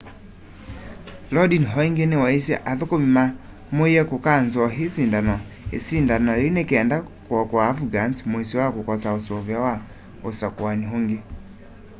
lodin 1.33 1.65
o 1.77 1.79
ingi 1.87 2.05
niwaisye 2.07 2.55
athukumi 2.71 3.07
mamuie 3.15 4.01
kukanzoo 4.09 4.67
isindano 5.77 6.31
yiu 6.39 6.51
nikenda 6.57 6.97
kuokoa 7.25 7.63
afghans 7.71 8.17
muisyo 8.31 8.57
wa 8.63 8.69
kukosa 8.75 9.09
usuvio 9.19 9.59
wa 9.67 9.75
usakuani 10.29 10.85
ungi 10.97 11.19